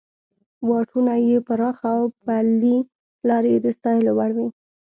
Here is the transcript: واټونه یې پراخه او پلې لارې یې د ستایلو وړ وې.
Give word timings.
واټونه 0.69 1.13
یې 1.27 1.37
پراخه 1.47 1.87
او 1.97 2.03
پلې 2.23 2.77
لارې 3.29 3.49
یې 3.55 3.59
د 3.65 3.67
ستایلو 3.77 4.11
وړ 4.17 4.31
وې. 4.37 4.47